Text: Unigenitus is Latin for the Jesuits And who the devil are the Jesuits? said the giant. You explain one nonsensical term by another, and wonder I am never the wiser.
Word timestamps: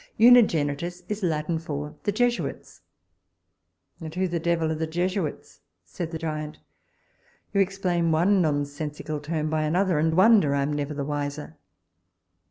Unigenitus 0.19 1.03
is 1.09 1.21
Latin 1.21 1.59
for 1.59 1.93
the 2.05 2.11
Jesuits 2.11 2.81
And 3.99 4.11
who 4.15 4.27
the 4.27 4.39
devil 4.39 4.71
are 4.71 4.75
the 4.75 4.87
Jesuits? 4.87 5.59
said 5.85 6.09
the 6.09 6.17
giant. 6.17 6.57
You 7.53 7.61
explain 7.61 8.11
one 8.11 8.41
nonsensical 8.41 9.19
term 9.19 9.51
by 9.51 9.61
another, 9.61 9.99
and 9.99 10.15
wonder 10.17 10.55
I 10.55 10.63
am 10.63 10.73
never 10.73 10.95
the 10.95 11.05
wiser. 11.05 11.55